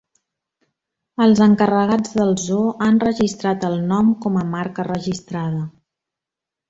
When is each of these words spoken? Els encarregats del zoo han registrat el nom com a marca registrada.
Els 1.25 1.41
encarregats 1.47 2.15
del 2.21 2.33
zoo 2.45 2.73
han 2.87 2.97
registrat 3.05 3.67
el 3.69 3.77
nom 3.93 4.11
com 4.25 4.41
a 4.41 4.47
marca 4.55 4.87
registrada. 4.89 5.63